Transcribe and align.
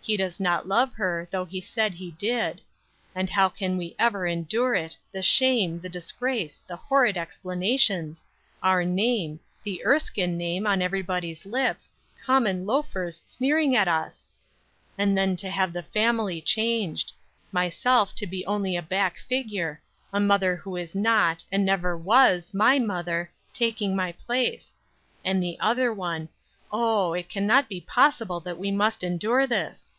He 0.00 0.16
does 0.16 0.40
not 0.40 0.66
love 0.66 0.94
her, 0.94 1.28
though 1.30 1.44
he 1.44 1.60
said 1.60 1.92
he 1.92 2.12
did. 2.12 2.62
And 3.14 3.28
how 3.28 3.50
can 3.50 3.76
we 3.76 3.94
ever 3.98 4.26
endure 4.26 4.74
it, 4.74 4.96
the 5.12 5.20
shame, 5.20 5.80
the 5.80 5.90
disgrace, 5.90 6.62
the 6.66 6.76
horrid 6.76 7.18
explanations, 7.18 8.24
our 8.62 8.86
name, 8.86 9.38
the 9.62 9.84
Erskine 9.84 10.38
name, 10.38 10.66
on 10.66 10.80
everybody's 10.80 11.44
lips, 11.44 11.90
common 12.24 12.64
loafers 12.64 13.20
sneering 13.26 13.76
at 13.76 13.86
us? 13.86 14.30
And 14.96 15.14
then 15.18 15.36
to 15.36 15.50
have 15.50 15.74
the 15.74 15.82
family 15.82 16.40
changed; 16.40 17.12
myself 17.52 18.14
to 18.14 18.26
be 18.26 18.46
only 18.46 18.76
a 18.78 18.82
back 18.82 19.18
figure; 19.18 19.82
a 20.10 20.20
mother 20.20 20.56
who 20.56 20.74
is 20.78 20.94
not, 20.94 21.44
and 21.52 21.66
never 21.66 21.98
was 21.98 22.54
my 22.54 22.78
mother, 22.78 23.30
taking 23.52 23.94
my 23.94 24.12
place; 24.12 24.74
and 25.22 25.42
the 25.42 25.58
other 25.60 25.92
one 25.92 26.30
Oh, 26.72 27.12
it 27.12 27.28
can 27.28 27.46
not 27.46 27.68
be 27.68 27.82
possible 27.82 28.40
that 28.40 28.58
we 28.58 28.70
must 28.70 29.02
endure 29.04 29.46
this! 29.46 29.90